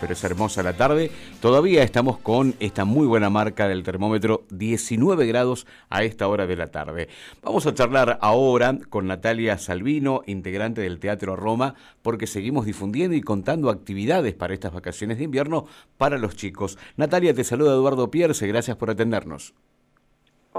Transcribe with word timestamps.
pero 0.00 0.12
es 0.12 0.22
hermosa 0.22 0.62
la 0.62 0.76
tarde. 0.76 1.10
Todavía 1.40 1.82
estamos 1.82 2.18
con 2.18 2.54
esta 2.60 2.84
muy 2.84 3.08
buena 3.08 3.28
marca 3.28 3.66
del 3.66 3.82
termómetro, 3.82 4.44
19 4.50 5.26
grados 5.26 5.66
a 5.90 6.04
esta 6.04 6.28
hora 6.28 6.46
de 6.46 6.54
la 6.54 6.68
tarde. 6.68 7.08
Vamos 7.42 7.66
a 7.66 7.74
charlar 7.74 8.20
ahora 8.22 8.78
con 8.88 9.08
Natalia 9.08 9.58
Salvino, 9.58 10.22
integrante 10.26 10.80
del 10.80 11.00
Teatro 11.00 11.34
Roma, 11.34 11.74
porque 12.02 12.28
seguimos 12.28 12.66
difundiendo 12.66 13.16
y 13.16 13.20
contando 13.20 13.68
actividades 13.68 14.32
para 14.34 14.54
estas 14.54 14.72
vacaciones 14.72 15.18
de 15.18 15.24
invierno 15.24 15.66
para 15.96 16.18
los 16.18 16.36
chicos. 16.36 16.78
Natalia, 16.96 17.34
te 17.34 17.42
saluda 17.42 17.72
Eduardo 17.72 18.12
Pierce, 18.12 18.46
gracias 18.46 18.76
por 18.76 18.90
atendernos. 18.90 19.54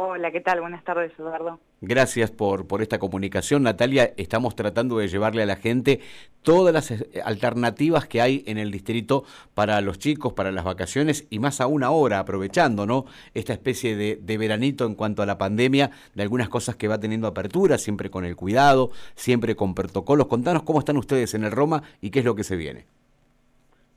Hola, 0.02 0.32
¿qué 0.32 0.40
tal? 0.40 0.62
Buenas 0.62 0.82
tardes, 0.86 1.12
Eduardo. 1.20 1.60
Gracias 1.82 2.32
por, 2.32 2.68
por 2.68 2.82
esta 2.82 3.00
comunicación, 3.00 3.64
Natalia. 3.64 4.14
Estamos 4.16 4.56
tratando 4.56 4.98
de 4.98 5.10
llevarle 5.10 5.44
a 5.44 5.46
la 5.46 5.58
gente 5.58 6.00
todas 6.42 6.74
las 6.74 6.90
eh, 6.92 7.22
alternativas 7.26 8.08
que 8.08 8.22
hay 8.22 8.46
en 8.48 8.58
el 8.58 8.72
distrito 8.72 9.26
para 9.56 9.82
los 9.82 10.00
chicos, 10.00 10.32
para 10.32 10.54
las 10.54 10.64
vacaciones 10.64 11.28
y 11.30 11.40
más 11.40 11.60
aún 11.60 11.84
ahora, 11.84 12.20
aprovechando 12.20 12.86
¿no? 12.86 13.08
esta 13.34 13.52
especie 13.52 13.98
de, 13.98 14.18
de 14.22 14.38
veranito 14.38 14.86
en 14.86 14.96
cuanto 14.96 15.22
a 15.22 15.26
la 15.26 15.38
pandemia, 15.38 15.92
de 16.16 16.24
algunas 16.24 16.48
cosas 16.48 16.78
que 16.78 16.88
va 16.88 16.98
teniendo 16.98 17.28
apertura, 17.28 17.78
siempre 17.78 18.10
con 18.10 18.24
el 18.24 18.38
cuidado, 18.38 18.92
siempre 19.16 19.58
con 19.58 19.76
protocolos. 19.76 20.28
Contanos 20.28 20.64
cómo 20.64 20.80
están 20.80 20.96
ustedes 20.96 21.34
en 21.34 21.44
el 21.44 21.52
Roma 21.52 21.84
y 22.00 22.12
qué 22.12 22.20
es 22.20 22.26
lo 22.26 22.36
que 22.36 22.46
se 22.46 22.56
viene. 22.56 22.86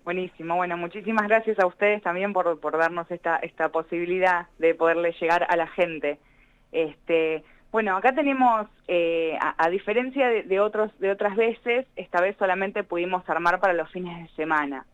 Buenísimo, 0.05 0.57
bueno, 0.57 0.77
muchísimas 0.77 1.29
gracias 1.29 1.59
a 1.61 1.67
ustedes 1.67 2.03
también 2.03 2.33
por, 2.33 2.59
por 2.59 2.77
darnos 2.77 3.09
esta, 3.11 3.37
esta 3.37 3.69
posibilidad 3.69 4.49
de 4.59 4.75
poderle 4.75 5.15
llegar 5.21 5.47
a 5.49 5.57
la 5.57 5.69
gente. 5.69 6.19
Este, 6.73 7.45
bueno, 7.71 7.97
acá 7.97 8.13
tenemos, 8.13 8.67
eh, 8.89 9.39
a, 9.41 9.71
diferencia 9.71 10.29
de, 10.29 10.61
otros, 10.61 10.91
de 10.99 11.11
otras 11.11 11.37
veces, 11.37 11.87
esta 11.97 12.21
vez 12.21 12.37
solamente 12.37 12.83
pudimos 12.83 13.29
armar 13.31 13.61
para 13.61 13.75
los 13.75 13.91
fines 13.91 14.29
de 14.29 14.35
semana. 14.35 14.85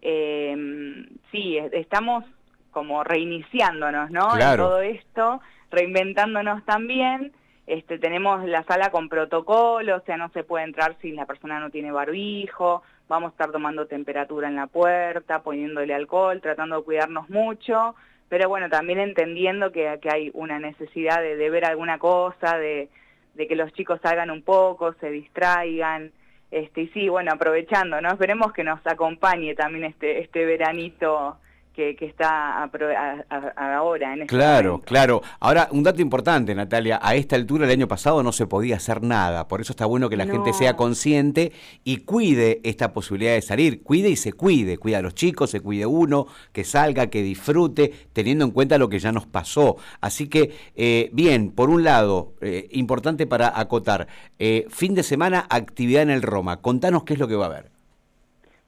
Eh, 0.00 1.06
sí, 1.32 1.58
estamos 1.72 2.24
como 2.70 3.02
reiniciándonos, 3.02 4.10
¿no? 4.10 4.28
Claro. 4.28 4.68
todo 4.68 4.80
esto, 4.80 5.40
reinventándonos 5.70 6.64
también. 6.64 7.32
Este, 7.66 7.98
tenemos 7.98 8.44
la 8.44 8.62
sala 8.62 8.90
con 8.90 9.08
protocolo, 9.08 9.96
o 9.96 10.00
sea, 10.00 10.16
no 10.16 10.28
se 10.30 10.44
puede 10.44 10.64
entrar 10.64 10.96
si 11.00 11.10
la 11.12 11.26
persona 11.26 11.58
no 11.58 11.70
tiene 11.70 11.90
barbijo, 11.90 12.82
vamos 13.08 13.28
a 13.28 13.32
estar 13.32 13.50
tomando 13.50 13.86
temperatura 13.86 14.48
en 14.48 14.54
la 14.56 14.68
puerta, 14.68 15.42
poniéndole 15.42 15.92
alcohol, 15.92 16.40
tratando 16.40 16.78
de 16.78 16.84
cuidarnos 16.84 17.28
mucho, 17.28 17.96
pero 18.28 18.48
bueno, 18.48 18.68
también 18.68 19.00
entendiendo 19.00 19.72
que, 19.72 19.98
que 20.00 20.10
hay 20.10 20.30
una 20.34 20.60
necesidad 20.60 21.20
de, 21.20 21.36
de 21.36 21.50
ver 21.50 21.64
alguna 21.64 21.98
cosa, 21.98 22.56
de, 22.56 22.88
de, 23.34 23.48
que 23.48 23.56
los 23.56 23.72
chicos 23.72 24.00
salgan 24.00 24.30
un 24.30 24.42
poco, 24.42 24.92
se 24.94 25.10
distraigan, 25.10 26.12
este, 26.52 26.82
y 26.82 26.88
sí, 26.88 27.08
bueno, 27.08 27.32
aprovechando, 27.32 28.00
¿no? 28.00 28.10
Esperemos 28.10 28.52
que 28.52 28.62
nos 28.62 28.84
acompañe 28.86 29.56
también 29.56 29.84
este, 29.84 30.20
este 30.20 30.44
veranito 30.44 31.36
que, 31.76 32.06
está 32.06 32.62
ahora. 32.62 34.14
En 34.14 34.22
este 34.22 34.34
claro, 34.34 34.80
claro. 34.80 35.22
Ahora, 35.40 35.68
un 35.70 35.82
dato 35.82 36.00
importante, 36.00 36.54
Natalia, 36.54 36.98
a 37.02 37.14
esta 37.14 37.36
altura 37.36 37.66
el 37.66 37.70
año 37.70 37.86
pasado 37.86 38.22
no 38.22 38.32
se 38.32 38.46
podía 38.46 38.76
hacer 38.76 39.02
nada, 39.02 39.46
por 39.46 39.60
eso 39.60 39.72
está 39.72 39.84
bueno 39.84 40.08
que 40.08 40.16
la 40.16 40.26
gente 40.26 40.52
sea 40.54 40.74
consciente 40.74 41.52
y 41.84 41.98
cuide 41.98 42.60
esta 42.64 42.92
posibilidad 42.92 43.34
de 43.34 43.42
salir, 43.42 43.82
cuide 43.82 44.08
y 44.08 44.16
se 44.16 44.32
cuide, 44.32 44.78
cuida 44.78 44.98
a 44.98 45.02
los 45.02 45.14
chicos, 45.14 45.50
se 45.50 45.60
cuide 45.60 45.84
uno, 45.84 46.26
que 46.52 46.64
salga, 46.64 47.08
que 47.08 47.22
disfrute, 47.22 47.92
teniendo 48.12 48.44
en 48.44 48.52
cuenta 48.52 48.78
lo 48.78 48.88
que 48.88 48.98
ya 48.98 49.12
nos 49.12 49.26
pasó. 49.26 49.76
Así 50.00 50.28
que, 50.28 50.52
eh, 50.76 51.10
bien, 51.12 51.50
por 51.50 51.68
un 51.68 51.84
lado, 51.84 52.32
eh, 52.40 52.68
importante 52.72 53.26
para 53.26 53.58
acotar, 53.58 54.08
eh, 54.38 54.66
fin 54.70 54.94
de 54.94 55.02
semana, 55.02 55.46
actividad 55.50 56.02
en 56.02 56.10
el 56.10 56.22
Roma. 56.22 56.62
Contanos 56.62 57.04
qué 57.04 57.14
es 57.14 57.18
lo 57.18 57.28
que 57.28 57.36
va 57.36 57.44
a 57.44 57.48
haber. 57.48 57.75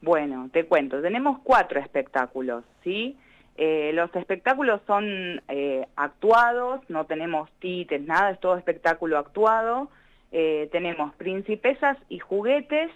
Bueno, 0.00 0.48
te 0.52 0.66
cuento, 0.66 1.02
tenemos 1.02 1.40
cuatro 1.42 1.80
espectáculos, 1.80 2.64
¿sí? 2.84 3.16
Eh, 3.56 3.90
los 3.92 4.14
espectáculos 4.14 4.80
son 4.86 5.42
eh, 5.48 5.86
actuados, 5.96 6.80
no 6.88 7.06
tenemos 7.06 7.50
títeres, 7.58 8.06
nada, 8.06 8.30
es 8.30 8.38
todo 8.38 8.56
espectáculo 8.56 9.18
actuado. 9.18 9.90
Eh, 10.30 10.68
tenemos 10.70 11.12
Principesas 11.16 11.96
y 12.08 12.20
Juguetes, 12.20 12.90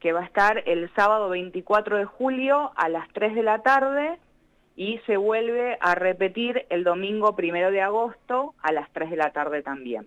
que 0.00 0.12
va 0.12 0.22
a 0.22 0.24
estar 0.24 0.62
el 0.66 0.92
sábado 0.94 1.28
24 1.28 1.98
de 1.98 2.04
julio 2.04 2.72
a 2.74 2.88
las 2.88 3.08
3 3.12 3.36
de 3.36 3.42
la 3.44 3.62
tarde 3.62 4.18
y 4.74 4.98
se 5.06 5.16
vuelve 5.16 5.78
a 5.80 5.94
repetir 5.94 6.66
el 6.68 6.82
domingo 6.82 7.36
1 7.38 7.70
de 7.70 7.80
agosto 7.80 8.54
a 8.62 8.72
las 8.72 8.90
3 8.90 9.10
de 9.10 9.16
la 9.16 9.30
tarde 9.30 9.62
también. 9.62 10.06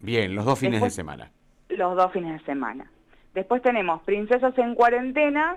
Bien, 0.00 0.34
los 0.34 0.44
dos 0.44 0.58
fines 0.58 0.82
de 0.82 0.90
semana. 0.90 1.30
Los 1.68 1.94
dos 1.94 2.12
fines 2.12 2.40
de 2.40 2.44
semana. 2.44 2.90
Después 3.34 3.62
tenemos 3.62 4.02
Princesas 4.02 4.56
en 4.58 4.74
Cuarentena, 4.74 5.56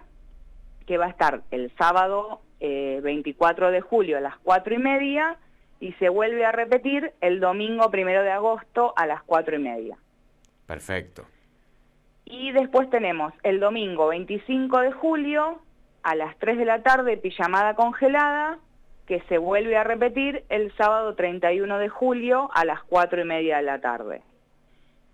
que 0.86 0.98
va 0.98 1.06
a 1.06 1.10
estar 1.10 1.42
el 1.52 1.72
sábado 1.78 2.42
24 2.60 3.68
eh, 3.68 3.72
de 3.72 3.82
julio 3.82 4.18
a 4.18 4.22
las 4.22 4.38
4 4.40 4.76
y 4.76 4.78
media 4.78 5.38
y 5.80 5.92
se 5.94 6.10
vuelve 6.10 6.46
a 6.46 6.52
repetir 6.52 7.12
el 7.20 7.40
domingo 7.40 7.90
1 7.92 8.06
de 8.24 8.32
agosto 8.32 8.94
a 8.96 9.06
las 9.06 9.22
4 9.24 9.56
y 9.56 9.60
media. 9.60 9.98
Perfecto. 10.66 11.26
Y 12.26 12.52
después 12.54 12.90
tenemos 12.90 13.34
el 13.44 13.60
domingo 13.60 14.08
25 14.08 14.80
de 14.80 14.92
julio 14.94 15.60
a 16.04 16.16
las 16.16 16.38
3 16.38 16.58
de 16.58 16.66
la 16.66 16.82
tarde, 16.84 17.18
pijamada 17.18 17.76
congelada, 17.76 18.60
que 19.08 19.22
se 19.28 19.38
vuelve 19.38 19.76
a 19.76 19.84
repetir 19.84 20.46
el 20.48 20.74
sábado 20.78 21.16
31 21.16 21.78
de 21.78 21.90
julio 21.90 22.50
a 22.54 22.64
las 22.64 22.82
4 22.84 23.22
y 23.22 23.26
media 23.26 23.58
de 23.58 23.64
la 23.64 23.82
tarde. 23.82 24.22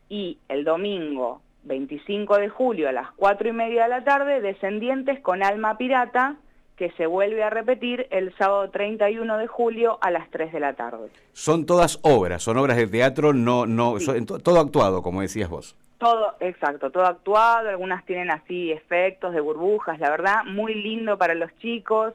Y 0.08 0.38
el 0.48 0.64
domingo 0.64 1.42
25 1.64 2.38
de 2.38 2.50
julio 2.50 2.90
a 2.90 2.92
las 2.92 3.12
4 3.12 3.50
y 3.50 3.52
media 3.52 3.84
de 3.84 3.90
la 3.90 4.04
tarde, 4.04 4.42
Descendientes 4.42 5.20
con 5.20 5.44
Alma 5.44 5.78
Pirata, 5.78 6.38
que 6.80 6.92
se 6.92 7.08
vuelve 7.08 7.44
a 7.44 7.50
repetir 7.50 8.08
el 8.10 8.34
sábado 8.38 8.70
31 8.70 9.38
de 9.38 9.48
julio 9.48 9.98
a 10.02 10.12
las 10.12 10.30
3 10.30 10.54
de 10.54 10.60
la 10.62 10.74
tarde. 10.74 11.10
Son 11.34 11.66
todas 11.66 12.00
obras, 12.04 12.42
son 12.42 12.58
obras 12.58 12.78
de 12.78 12.88
teatro, 12.88 13.34
no, 13.34 13.66
no, 13.66 13.96
todo 14.42 14.60
actuado, 14.62 15.02
como 15.02 15.22
decías 15.22 15.50
vos. 15.50 15.76
Todo, 15.98 16.36
exacto, 16.40 16.90
todo 16.90 17.06
actuado, 17.06 17.68
algunas 17.68 18.06
tienen 18.06 18.32
así 18.32 18.72
efectos 18.72 19.34
de 19.34 19.42
burbujas, 19.42 20.00
la 20.00 20.10
verdad, 20.10 20.46
muy 20.46 20.74
lindo 20.74 21.18
para 21.18 21.36
los 21.36 21.54
chicos, 21.58 22.14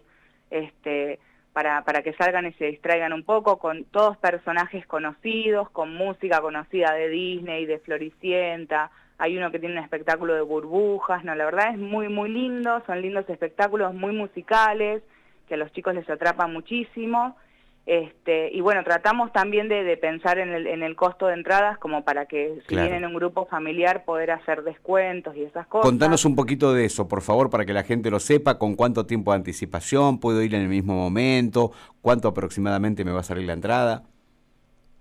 este, 0.50 1.18
para, 1.52 1.84
para 1.84 2.00
que 2.02 2.14
salgan 2.14 2.46
y 2.46 2.52
se 2.54 2.64
distraigan 2.64 3.12
un 3.12 3.22
poco, 3.22 3.58
con 3.58 3.84
todos 3.84 4.16
personajes 4.16 4.86
conocidos, 4.86 5.68
con 5.68 5.94
música 5.94 6.40
conocida 6.40 6.94
de 6.94 7.10
Disney, 7.10 7.66
de 7.66 7.80
Floricienta, 7.80 8.90
hay 9.18 9.36
uno 9.36 9.50
que 9.50 9.58
tiene 9.58 9.78
un 9.78 9.84
espectáculo 9.84 10.34
de 10.34 10.42
burbujas, 10.42 11.24
no, 11.24 11.34
la 11.34 11.44
verdad 11.44 11.70
es 11.72 11.78
muy, 11.78 12.08
muy 12.08 12.28
lindo, 12.28 12.82
son 12.86 13.00
lindos 13.00 13.28
espectáculos 13.28 13.94
muy 13.94 14.12
musicales, 14.12 15.02
que 15.48 15.54
a 15.54 15.56
los 15.56 15.72
chicos 15.72 15.94
les 15.94 16.08
atrapa 16.08 16.46
muchísimo, 16.46 17.36
este, 17.86 18.50
y 18.50 18.62
bueno, 18.62 18.82
tratamos 18.82 19.30
también 19.32 19.68
de, 19.68 19.96
pensar 19.98 20.38
en 20.38 20.54
el, 20.54 20.66
en 20.66 20.82
el, 20.82 20.96
costo 20.96 21.26
de 21.26 21.34
entradas 21.34 21.76
como 21.76 22.02
para 22.02 22.24
que 22.24 22.62
si 22.66 22.76
vienen 22.76 23.04
un 23.04 23.12
grupo 23.12 23.44
familiar 23.44 24.06
poder 24.06 24.30
hacer 24.30 24.62
descuentos 24.62 25.36
y 25.36 25.42
esas 25.42 25.66
cosas. 25.66 25.84
Contanos 25.84 26.24
un 26.24 26.34
poquito 26.34 26.72
de 26.72 26.86
eso, 26.86 27.08
por 27.08 27.20
favor, 27.20 27.50
para 27.50 27.66
que 27.66 27.74
la 27.74 27.82
gente 27.82 28.10
lo 28.10 28.20
sepa, 28.20 28.58
con 28.58 28.74
cuánto 28.74 29.04
tiempo 29.04 29.32
de 29.32 29.36
anticipación, 29.36 30.18
puedo 30.18 30.42
ir 30.42 30.54
en 30.54 30.62
el 30.62 30.68
mismo 30.68 30.94
momento, 30.94 31.72
cuánto 32.00 32.28
aproximadamente 32.28 33.04
me 33.04 33.12
va 33.12 33.20
a 33.20 33.24
salir 33.24 33.46
la 33.46 33.52
entrada. 33.52 34.04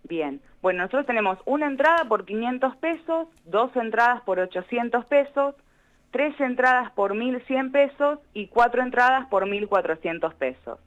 Bien, 0.03 0.41
bueno, 0.62 0.84
nosotros 0.84 1.06
tenemos 1.06 1.40
una 1.46 1.68
entrada 1.68 2.06
por 2.06 2.25
500 2.25 2.75
pesos, 2.78 3.28
dos 3.46 3.74
entradas 3.75 4.22
por 4.22 4.40
800 4.40 5.06
pesos, 5.06 5.56
tres 6.12 6.40
entradas 6.40 6.91
por 6.91 7.14
1.100 7.16 7.72
pesos 7.72 8.19
y 8.34 8.47
cuatro 8.47 8.81
entradas 8.84 9.28
por 9.28 9.46
1.400 9.46 10.34
pesos. 10.36 10.80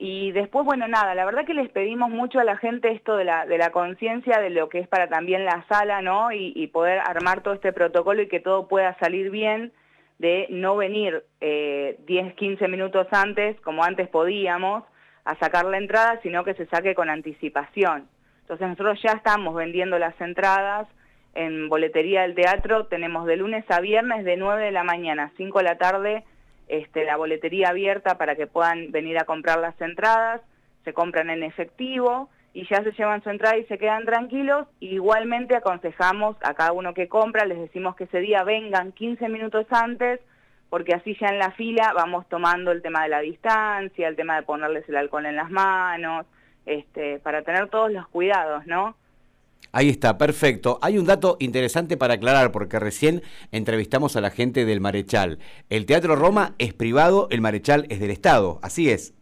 Y 0.00 0.30
después, 0.30 0.64
bueno, 0.64 0.86
nada, 0.86 1.16
la 1.16 1.24
verdad 1.24 1.44
que 1.44 1.54
les 1.54 1.68
pedimos 1.70 2.08
mucho 2.08 2.38
a 2.38 2.44
la 2.44 2.56
gente 2.56 2.92
esto 2.92 3.16
de 3.16 3.24
la, 3.24 3.46
de 3.46 3.58
la 3.58 3.70
conciencia 3.70 4.38
de 4.38 4.50
lo 4.50 4.68
que 4.68 4.78
es 4.78 4.86
para 4.86 5.08
también 5.08 5.44
la 5.44 5.64
sala, 5.68 6.00
¿no? 6.02 6.30
Y, 6.30 6.66
poder 6.68 7.00
armar 7.00 7.42
todo 7.42 7.54
este 7.54 7.72
protocolo 7.72 8.22
y 8.22 8.28
que 8.28 8.38
todo 8.38 8.68
pueda 8.68 8.96
salir 9.00 9.30
bien, 9.30 9.72
de 10.18 10.46
no 10.50 10.76
venir 10.76 11.24
eh, 11.40 11.98
10, 12.06 12.34
15 12.34 12.68
minutos 12.68 13.08
antes, 13.10 13.60
como 13.62 13.82
antes 13.82 14.08
podíamos, 14.08 14.84
a 15.24 15.34
sacar 15.36 15.64
la 15.64 15.78
entrada, 15.78 16.20
sino 16.22 16.44
que 16.44 16.54
se 16.54 16.66
saque 16.66 16.94
con 16.94 17.10
anticipación. 17.10 18.08
Entonces 18.48 18.66
nosotros 18.66 18.98
ya 19.02 19.12
estamos 19.12 19.54
vendiendo 19.54 19.98
las 19.98 20.18
entradas 20.22 20.88
en 21.34 21.68
boletería 21.68 22.22
del 22.22 22.34
teatro, 22.34 22.86
tenemos 22.86 23.26
de 23.26 23.36
lunes 23.36 23.62
a 23.68 23.80
viernes 23.80 24.24
de 24.24 24.38
9 24.38 24.64
de 24.64 24.72
la 24.72 24.84
mañana 24.84 25.24
a 25.24 25.32
5 25.36 25.58
de 25.58 25.64
la 25.64 25.76
tarde 25.76 26.24
este, 26.66 27.04
la 27.04 27.18
boletería 27.18 27.68
abierta 27.68 28.16
para 28.16 28.36
que 28.36 28.46
puedan 28.46 28.90
venir 28.90 29.18
a 29.18 29.26
comprar 29.26 29.58
las 29.58 29.78
entradas, 29.82 30.40
se 30.82 30.94
compran 30.94 31.28
en 31.28 31.42
efectivo 31.42 32.30
y 32.54 32.66
ya 32.68 32.82
se 32.82 32.92
llevan 32.92 33.22
su 33.22 33.28
entrada 33.28 33.58
y 33.58 33.64
se 33.64 33.76
quedan 33.76 34.06
tranquilos. 34.06 34.66
igualmente 34.80 35.54
aconsejamos 35.54 36.36
a 36.40 36.54
cada 36.54 36.72
uno 36.72 36.94
que 36.94 37.06
compra, 37.06 37.44
les 37.44 37.58
decimos 37.58 37.96
que 37.96 38.04
ese 38.04 38.20
día 38.20 38.44
vengan 38.44 38.92
15 38.92 39.28
minutos 39.28 39.66
antes, 39.70 40.20
porque 40.70 40.94
así 40.94 41.14
ya 41.20 41.28
en 41.28 41.38
la 41.38 41.50
fila 41.50 41.92
vamos 41.94 42.26
tomando 42.30 42.72
el 42.72 42.80
tema 42.80 43.02
de 43.02 43.10
la 43.10 43.20
distancia, 43.20 44.08
el 44.08 44.16
tema 44.16 44.36
de 44.36 44.42
ponerles 44.42 44.88
el 44.88 44.96
alcohol 44.96 45.26
en 45.26 45.36
las 45.36 45.50
manos, 45.50 46.24
este, 46.68 47.18
para 47.20 47.42
tener 47.42 47.68
todos 47.68 47.90
los 47.90 48.06
cuidados, 48.08 48.66
¿no? 48.66 48.96
Ahí 49.72 49.90
está, 49.90 50.16
perfecto. 50.16 50.78
Hay 50.80 50.98
un 50.98 51.06
dato 51.06 51.36
interesante 51.40 51.96
para 51.96 52.14
aclarar, 52.14 52.52
porque 52.52 52.78
recién 52.78 53.22
entrevistamos 53.52 54.16
a 54.16 54.20
la 54.20 54.30
gente 54.30 54.64
del 54.64 54.80
Marechal. 54.80 55.38
El 55.68 55.84
Teatro 55.84 56.16
Roma 56.16 56.54
es 56.58 56.72
privado, 56.72 57.28
el 57.30 57.40
Marechal 57.40 57.86
es 57.90 58.00
del 58.00 58.10
Estado, 58.10 58.58
así 58.62 58.90
es. 58.90 59.14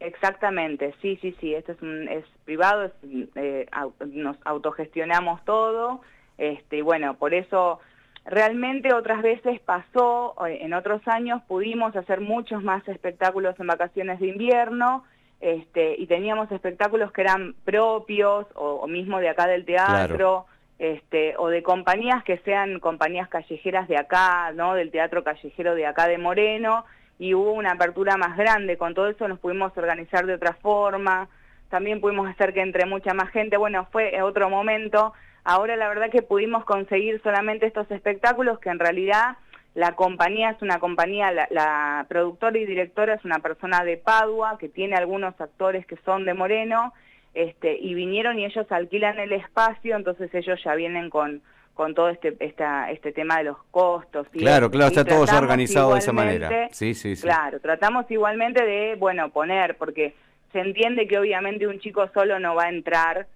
Exactamente, 0.00 0.94
sí, 1.02 1.18
sí, 1.20 1.34
sí, 1.40 1.54
esto 1.54 1.72
es, 1.72 1.78
es 1.82 2.24
privado, 2.44 2.90
eh, 3.34 3.66
nos 4.06 4.36
autogestionamos 4.44 5.44
todo, 5.44 6.02
este, 6.38 6.78
y 6.78 6.82
bueno, 6.82 7.14
por 7.14 7.34
eso 7.34 7.80
realmente 8.24 8.94
otras 8.94 9.22
veces 9.22 9.58
pasó, 9.60 10.34
eh, 10.46 10.58
en 10.60 10.72
otros 10.72 11.06
años 11.08 11.42
pudimos 11.48 11.96
hacer 11.96 12.20
muchos 12.20 12.62
más 12.62 12.86
espectáculos 12.86 13.58
en 13.58 13.66
vacaciones 13.66 14.20
de 14.20 14.28
invierno, 14.28 15.04
este, 15.40 15.94
y 15.98 16.06
teníamos 16.06 16.50
espectáculos 16.50 17.12
que 17.12 17.20
eran 17.20 17.54
propios 17.64 18.46
o, 18.54 18.86
mismo 18.86 19.20
de 19.20 19.28
acá 19.28 19.46
del 19.46 19.64
teatro, 19.64 20.46
este, 20.78 21.36
o 21.38 21.48
de 21.48 21.62
compañías 21.62 22.22
que 22.24 22.38
sean 22.38 22.80
compañías 22.80 23.28
callejeras 23.28 23.88
de 23.88 23.96
acá, 23.96 24.52
¿no? 24.52 24.74
del 24.74 24.90
teatro 24.90 25.24
callejero 25.24 25.74
de 25.74 25.86
acá 25.86 26.08
de 26.08 26.18
Moreno, 26.18 26.84
y 27.18 27.34
hubo 27.34 27.52
una 27.52 27.72
apertura 27.72 28.16
más 28.16 28.36
grande, 28.36 28.76
con 28.76 28.94
todo 28.94 29.08
eso 29.08 29.26
nos 29.26 29.40
pudimos 29.40 29.76
organizar 29.76 30.26
de 30.26 30.34
otra 30.34 30.54
forma, 30.54 31.28
también 31.68 32.00
pudimos 32.00 32.28
hacer 32.28 32.54
que 32.54 32.62
entre 32.62 32.86
mucha 32.86 33.12
más 33.12 33.30
gente, 33.30 33.56
bueno, 33.56 33.88
fue 33.90 34.22
otro 34.22 34.48
momento, 34.50 35.12
ahora 35.44 35.76
la 35.76 35.88
verdad 35.88 36.10
que 36.10 36.22
pudimos 36.22 36.64
conseguir 36.64 37.20
solamente 37.22 37.66
estos 37.66 37.90
espectáculos 37.90 38.58
que 38.60 38.70
en 38.70 38.78
realidad 38.78 39.36
la 39.78 39.92
compañía 39.92 40.50
es 40.50 40.60
una 40.60 40.80
compañía, 40.80 41.30
la, 41.30 42.04
productora 42.08 42.58
y 42.58 42.66
directora 42.66 43.14
es 43.14 43.24
una 43.24 43.38
persona 43.38 43.84
de 43.84 43.96
Padua 43.96 44.58
que 44.58 44.68
tiene 44.68 44.96
algunos 44.96 45.40
actores 45.40 45.86
que 45.86 45.96
son 46.04 46.24
de 46.24 46.34
Moreno 46.34 46.92
este, 47.32 47.78
y 47.80 47.94
vinieron 47.94 48.40
y 48.40 48.44
ellos 48.44 48.66
alquilan 48.70 49.20
el 49.20 49.30
espacio, 49.30 49.94
entonces 49.94 50.34
ellos 50.34 50.60
ya 50.64 50.74
vienen 50.74 51.10
con, 51.10 51.42
con 51.74 51.94
todo 51.94 52.08
este, 52.08 52.36
esta, 52.40 52.90
este 52.90 53.12
tema 53.12 53.38
de 53.38 53.44
los 53.44 53.58
costos. 53.70 54.26
Claro, 54.32 54.68
claro, 54.68 54.88
está 54.88 55.04
todo 55.04 55.22
organizado 55.38 55.92
de 55.92 56.00
esa 56.00 56.12
manera. 56.12 56.68
Sí, 56.72 56.92
sí, 56.94 57.14
sí. 57.14 57.22
Claro, 57.22 57.60
tratamos 57.60 58.10
igualmente 58.10 58.64
de, 58.64 58.96
bueno, 58.96 59.30
poner, 59.30 59.76
porque 59.76 60.16
se 60.50 60.58
entiende 60.58 61.06
que 61.06 61.20
obviamente 61.20 61.68
un 61.68 61.78
chico 61.78 62.10
solo 62.12 62.40
no 62.40 62.56
va 62.56 62.64
a 62.64 62.70
entrar 62.70 63.28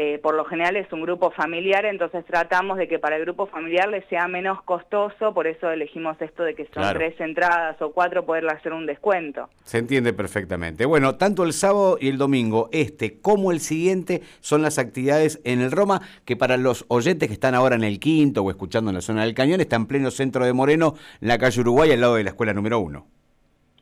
eh, 0.00 0.20
por 0.22 0.36
lo 0.36 0.44
general 0.44 0.76
es 0.76 0.92
un 0.92 1.02
grupo 1.02 1.32
familiar, 1.32 1.84
entonces 1.84 2.24
tratamos 2.24 2.78
de 2.78 2.86
que 2.86 3.00
para 3.00 3.16
el 3.16 3.22
grupo 3.22 3.48
familiar 3.48 3.88
le 3.88 4.02
sea 4.02 4.28
menos 4.28 4.62
costoso, 4.62 5.34
por 5.34 5.48
eso 5.48 5.72
elegimos 5.72 6.16
esto 6.22 6.44
de 6.44 6.54
que 6.54 6.68
son 6.72 6.94
tres 6.94 7.20
entradas 7.20 7.82
o 7.82 7.90
cuatro, 7.90 8.24
poderle 8.24 8.52
hacer 8.52 8.72
un 8.72 8.86
descuento. 8.86 9.48
Se 9.64 9.78
entiende 9.78 10.12
perfectamente. 10.12 10.86
Bueno, 10.86 11.16
tanto 11.16 11.42
el 11.42 11.52
sábado 11.52 11.98
y 12.00 12.10
el 12.10 12.16
domingo, 12.16 12.68
este 12.70 13.18
como 13.20 13.50
el 13.50 13.58
siguiente, 13.58 14.22
son 14.38 14.62
las 14.62 14.78
actividades 14.78 15.40
en 15.42 15.60
el 15.60 15.72
Roma, 15.72 16.00
que 16.24 16.36
para 16.36 16.56
los 16.58 16.84
oyentes 16.86 17.26
que 17.26 17.34
están 17.34 17.56
ahora 17.56 17.74
en 17.74 17.82
el 17.82 17.98
quinto 17.98 18.44
o 18.44 18.50
escuchando 18.50 18.90
en 18.90 18.94
la 18.94 19.00
zona 19.00 19.24
del 19.24 19.34
cañón, 19.34 19.60
está 19.60 19.74
en 19.74 19.86
pleno 19.86 20.12
centro 20.12 20.46
de 20.46 20.52
Moreno, 20.52 20.94
en 21.20 21.26
la 21.26 21.38
calle 21.38 21.60
Uruguay, 21.60 21.90
al 21.90 22.00
lado 22.00 22.14
de 22.14 22.22
la 22.22 22.30
escuela 22.30 22.54
número 22.54 22.78
uno. 22.78 23.17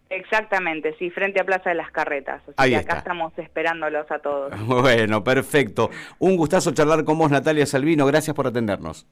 Exactamente, 0.08 0.94
sí, 0.98 1.10
frente 1.10 1.40
a 1.40 1.44
Plaza 1.44 1.70
de 1.70 1.76
las 1.76 1.90
Carretas. 1.90 2.40
Así 2.56 2.70
que 2.70 2.76
acá 2.76 2.98
estamos 2.98 3.32
esperándolos 3.38 4.10
a 4.10 4.18
todos. 4.18 4.52
Bueno, 4.66 5.24
perfecto. 5.24 5.90
Un 6.18 6.36
gustazo 6.36 6.72
charlar 6.72 7.04
con 7.04 7.18
vos, 7.18 7.30
Natalia 7.30 7.66
Salvino. 7.66 8.06
Gracias 8.06 8.34
por 8.34 8.46
atendernos. 8.46 9.06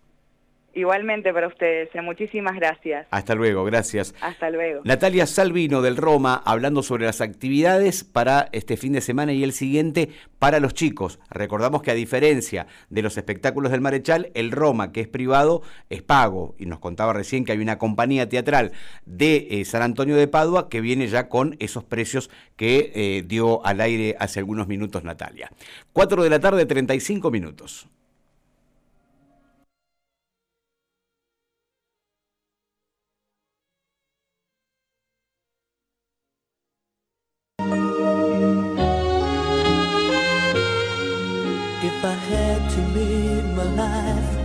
Igualmente 0.74 1.32
para 1.32 1.46
ustedes, 1.46 1.88
eh, 1.94 2.02
muchísimas 2.02 2.56
gracias. 2.56 3.06
Hasta 3.10 3.34
luego, 3.34 3.64
gracias. 3.64 4.14
Hasta 4.20 4.50
luego. 4.50 4.82
Natalia 4.84 5.26
Salvino 5.26 5.82
del 5.82 5.96
Roma 5.96 6.42
hablando 6.44 6.82
sobre 6.82 7.06
las 7.06 7.20
actividades 7.20 8.02
para 8.02 8.48
este 8.52 8.76
fin 8.76 8.92
de 8.92 9.00
semana 9.00 9.32
y 9.32 9.44
el 9.44 9.52
siguiente 9.52 10.08
para 10.40 10.58
los 10.58 10.74
chicos. 10.74 11.20
Recordamos 11.30 11.82
que 11.82 11.92
a 11.92 11.94
diferencia 11.94 12.66
de 12.90 13.02
los 13.02 13.16
espectáculos 13.16 13.70
del 13.70 13.80
Marechal, 13.80 14.30
el 14.34 14.50
Roma, 14.50 14.90
que 14.90 15.00
es 15.00 15.08
privado, 15.08 15.62
es 15.90 16.02
pago. 16.02 16.56
Y 16.58 16.66
nos 16.66 16.80
contaba 16.80 17.12
recién 17.12 17.44
que 17.44 17.52
hay 17.52 17.58
una 17.58 17.78
compañía 17.78 18.28
teatral 18.28 18.72
de 19.06 19.46
eh, 19.50 19.64
San 19.64 19.82
Antonio 19.82 20.16
de 20.16 20.26
Padua 20.26 20.68
que 20.68 20.80
viene 20.80 21.06
ya 21.06 21.28
con 21.28 21.56
esos 21.60 21.84
precios 21.84 22.30
que 22.56 22.90
eh, 22.94 23.22
dio 23.24 23.64
al 23.64 23.80
aire 23.80 24.16
hace 24.18 24.40
algunos 24.40 24.66
minutos 24.66 25.04
Natalia. 25.04 25.50
4 25.92 26.22
de 26.24 26.30
la 26.30 26.40
tarde, 26.40 26.66
35 26.66 27.30
minutos. 27.30 27.88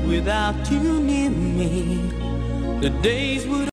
Without 0.10 0.72
you 0.72 1.00
near 1.00 1.30
me, 1.30 2.02
the 2.82 2.90
days 3.04 3.46
would 3.46 3.68